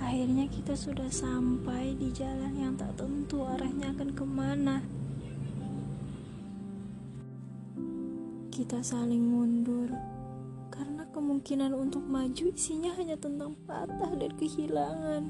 Akhirnya 0.00 0.48
kita 0.48 0.72
sudah 0.72 1.12
sampai 1.12 1.92
di 1.92 2.08
jalan 2.08 2.56
yang 2.56 2.72
tak 2.80 2.96
tentu 2.96 3.44
arahnya 3.44 3.92
akan 3.92 4.10
ke 4.16 4.24
mana. 4.24 4.80
Kita 8.48 8.80
saling 8.80 9.20
mundur 9.20 9.92
karena 10.72 11.04
kemungkinan 11.12 11.76
untuk 11.76 12.00
maju 12.08 12.48
isinya 12.48 12.96
hanya 12.96 13.20
tentang 13.20 13.52
patah 13.68 14.16
dan 14.16 14.32
kehilangan. 14.40 15.22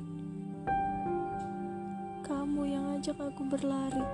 Kamu 2.22 2.62
yang 2.62 3.02
ajak 3.02 3.18
aku 3.18 3.42
berlari, 3.50 4.06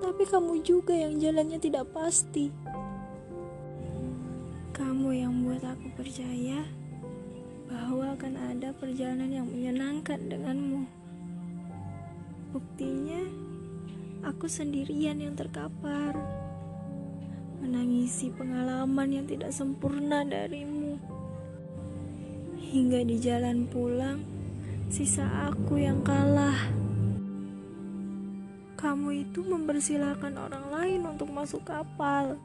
tapi 0.00 0.24
kamu 0.24 0.64
juga 0.64 0.96
yang 0.96 1.20
jalannya 1.20 1.60
tidak 1.60 1.92
pasti. 1.92 2.48
Kamu 4.72 5.12
yang 5.12 5.44
buat 5.44 5.60
aku 5.60 5.92
percaya 5.92 6.85
bahwa 7.66 8.14
akan 8.14 8.34
ada 8.54 8.70
perjalanan 8.74 9.30
yang 9.30 9.46
menyenangkan 9.50 10.18
denganmu. 10.30 10.86
Buktinya, 12.54 13.22
aku 14.22 14.46
sendirian 14.46 15.18
yang 15.18 15.34
terkapar, 15.34 16.14
menangisi 17.60 18.30
pengalaman 18.30 19.08
yang 19.10 19.26
tidak 19.26 19.50
sempurna 19.50 20.22
darimu. 20.22 20.96
Hingga 22.56 23.02
di 23.06 23.16
jalan 23.18 23.66
pulang, 23.66 24.22
sisa 24.86 25.26
aku 25.50 25.82
yang 25.82 26.00
kalah. 26.06 26.70
Kamu 28.78 29.08
itu 29.26 29.42
mempersilahkan 29.42 30.38
orang 30.38 30.70
lain 30.70 31.00
untuk 31.08 31.32
masuk 31.32 31.66
kapal. 31.66 32.38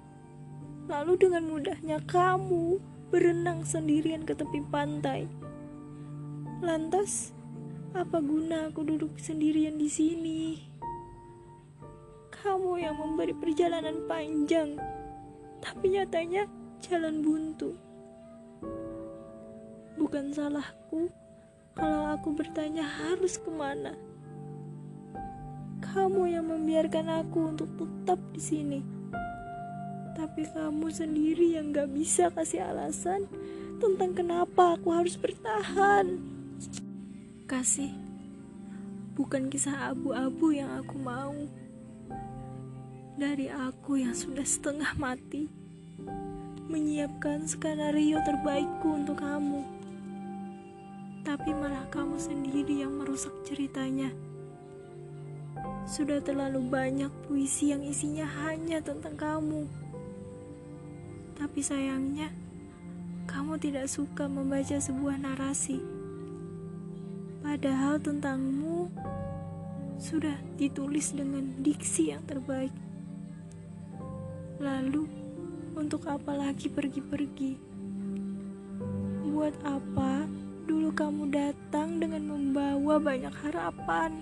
Lalu 0.89 1.13
dengan 1.19 1.43
mudahnya 1.45 2.01
kamu 2.09 2.81
berenang 3.11 3.67
sendirian 3.67 4.23
ke 4.23 4.31
tepi 4.31 4.63
pantai. 4.71 5.27
Lantas, 6.63 7.35
apa 7.91 8.23
guna 8.23 8.71
aku 8.71 8.87
duduk 8.87 9.19
sendirian 9.19 9.75
di 9.75 9.91
sini? 9.91 10.41
Kamu 12.31 12.79
yang 12.79 12.95
memberi 12.95 13.35
perjalanan 13.35 14.07
panjang, 14.07 14.79
tapi 15.59 15.91
nyatanya 15.91 16.47
jalan 16.79 17.19
buntu. 17.19 17.75
Bukan 19.99 20.31
salahku 20.31 21.11
kalau 21.75 22.15
aku 22.15 22.31
bertanya 22.31 22.87
harus 22.87 23.35
ke 23.35 23.51
mana. 23.51 23.91
Kamu 25.83 26.31
yang 26.31 26.47
membiarkan 26.47 27.11
aku 27.27 27.51
untuk 27.51 27.67
tetap 27.75 28.23
di 28.31 28.39
sini 28.39 29.00
tapi 30.11 30.43
kamu 30.43 30.87
sendiri 30.91 31.55
yang 31.55 31.71
gak 31.71 31.91
bisa 31.91 32.27
kasih 32.35 32.67
alasan 32.67 33.27
tentang 33.79 34.11
kenapa 34.13 34.75
aku 34.75 34.91
harus 34.91 35.15
bertahan. 35.15 36.19
Kasih, 37.47 37.91
bukan 39.15 39.49
kisah 39.51 39.91
abu-abu 39.91 40.55
yang 40.55 40.71
aku 40.79 40.95
mau. 40.99 41.35
Dari 43.17 43.51
aku 43.51 44.01
yang 44.01 44.15
sudah 44.15 44.45
setengah 44.45 44.95
mati, 44.97 45.49
menyiapkan 46.69 47.45
skenario 47.45 48.21
terbaikku 48.23 48.87
untuk 48.87 49.19
kamu. 49.19 49.61
Tapi 51.21 51.49
malah 51.53 51.85
kamu 51.93 52.17
sendiri 52.17 52.81
yang 52.81 52.97
merusak 52.97 53.33
ceritanya. 53.45 54.09
Sudah 55.85 56.23
terlalu 56.23 56.65
banyak 56.65 57.11
puisi 57.27 57.75
yang 57.75 57.83
isinya 57.85 58.25
hanya 58.47 58.81
tentang 58.81 59.13
kamu 59.19 59.69
tapi 61.41 61.65
sayangnya, 61.65 62.29
kamu 63.25 63.57
tidak 63.57 63.89
suka 63.89 64.29
membaca 64.29 64.77
sebuah 64.77 65.17
narasi. 65.17 65.81
Padahal 67.41 67.97
tentangmu 67.97 68.93
sudah 69.97 70.37
ditulis 70.61 71.09
dengan 71.17 71.49
diksi 71.57 72.13
yang 72.13 72.21
terbaik. 72.29 72.69
Lalu, 74.61 75.09
untuk 75.73 76.05
apa 76.05 76.29
lagi 76.29 76.69
pergi-pergi? 76.69 77.57
Buat 79.33 79.57
apa 79.65 80.29
dulu 80.69 80.93
kamu 80.93 81.33
datang 81.33 81.97
dengan 81.97 82.37
membawa 82.37 83.01
banyak 83.01 83.33
harapan? 83.33 84.21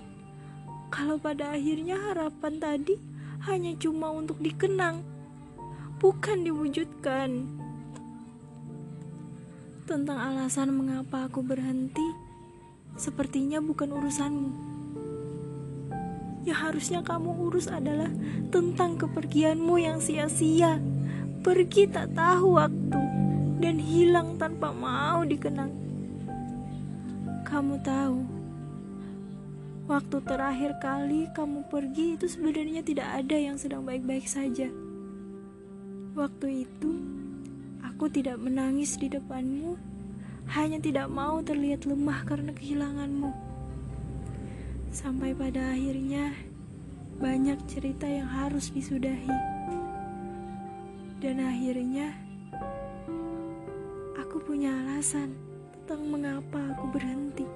Kalau 0.88 1.20
pada 1.20 1.52
akhirnya 1.52 2.00
harapan 2.00 2.64
tadi 2.64 2.96
hanya 3.44 3.76
cuma 3.76 4.08
untuk 4.08 4.40
dikenang 4.40 5.19
bukan 6.00 6.48
diwujudkan. 6.48 7.44
Tentang 9.84 10.18
alasan 10.18 10.72
mengapa 10.72 11.28
aku 11.28 11.44
berhenti, 11.44 12.16
sepertinya 12.96 13.60
bukan 13.60 13.92
urusanmu. 13.92 14.52
Yang 16.48 16.60
harusnya 16.64 17.00
kamu 17.04 17.52
urus 17.52 17.68
adalah 17.68 18.08
tentang 18.48 18.96
kepergianmu 18.96 19.76
yang 19.76 20.00
sia-sia, 20.00 20.80
pergi 21.44 21.92
tak 21.92 22.16
tahu 22.16 22.56
waktu, 22.56 23.02
dan 23.60 23.76
hilang 23.76 24.40
tanpa 24.40 24.72
mau 24.72 25.28
dikenang. 25.28 25.74
Kamu 27.44 27.76
tahu, 27.84 28.20
waktu 29.92 30.18
terakhir 30.24 30.80
kali 30.80 31.28
kamu 31.36 31.68
pergi 31.68 32.16
itu 32.16 32.30
sebenarnya 32.30 32.88
tidak 32.88 33.10
ada 33.20 33.36
yang 33.36 33.60
sedang 33.60 33.84
baik-baik 33.84 34.24
saja. 34.30 34.89
Waktu 36.20 36.68
itu, 36.68 36.92
aku 37.80 38.12
tidak 38.12 38.44
menangis 38.44 39.00
di 39.00 39.08
depanmu, 39.08 39.80
hanya 40.52 40.76
tidak 40.76 41.08
mau 41.08 41.40
terlihat 41.40 41.88
lemah 41.88 42.28
karena 42.28 42.52
kehilanganmu. 42.52 43.32
Sampai 44.92 45.32
pada 45.32 45.72
akhirnya, 45.72 46.36
banyak 47.24 47.56
cerita 47.72 48.04
yang 48.04 48.28
harus 48.28 48.68
disudahi. 48.68 49.32
Dan 51.24 51.40
akhirnya, 51.40 52.12
aku 54.20 54.44
punya 54.44 54.76
alasan 54.76 55.32
tentang 55.72 56.04
mengapa 56.04 56.60
aku 56.76 57.00
berhenti. 57.00 57.48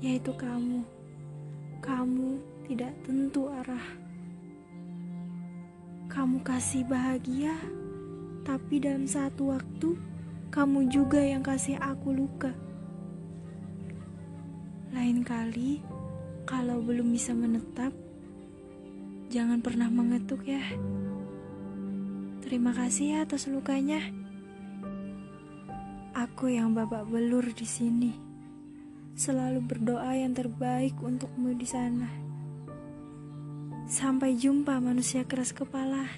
Yaitu 0.00 0.32
kamu. 0.32 0.80
Kamu 1.84 2.40
tidak 2.64 2.96
tentu 3.04 3.52
arah. 3.52 3.84
Kamu 6.16 6.40
kasih 6.40 6.88
bahagia, 6.88 7.52
tapi 8.40 8.80
dalam 8.80 9.04
satu 9.04 9.52
waktu 9.52 10.00
kamu 10.48 10.88
juga 10.88 11.20
yang 11.20 11.44
kasih 11.44 11.76
aku 11.76 12.08
luka. 12.08 12.56
Lain 14.96 15.20
kali, 15.20 15.84
kalau 16.48 16.80
belum 16.80 17.12
bisa 17.12 17.36
menetap, 17.36 17.92
jangan 19.28 19.60
pernah 19.60 19.92
mengetuk 19.92 20.40
ya. 20.48 20.64
Terima 22.40 22.72
kasih 22.72 23.20
ya 23.20 23.28
atas 23.28 23.44
lukanya. 23.52 24.00
Aku 26.16 26.48
yang 26.48 26.72
babak 26.72 27.12
belur 27.12 27.44
di 27.44 27.68
sini, 27.68 28.16
selalu 29.20 29.60
berdoa 29.60 30.16
yang 30.16 30.32
terbaik 30.32 30.96
untukmu 30.96 31.52
di 31.52 31.68
sana. 31.68 32.08
Sampai 33.86 34.34
jumpa 34.34 34.82
manusia 34.82 35.22
keras 35.22 35.54
kepala. 35.54 36.10